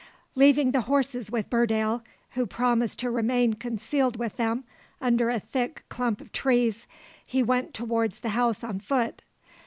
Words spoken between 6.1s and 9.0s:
of trees, he went towards the house on